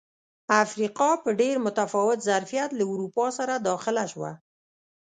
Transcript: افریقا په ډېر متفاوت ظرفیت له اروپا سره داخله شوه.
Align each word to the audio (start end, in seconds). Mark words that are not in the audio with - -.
افریقا 0.63 1.09
په 1.23 1.29
ډېر 1.41 1.55
متفاوت 1.65 2.19
ظرفیت 2.29 2.69
له 2.75 2.83
اروپا 2.91 3.25
سره 3.37 3.53
داخله 3.69 4.03
شوه. 4.11 4.31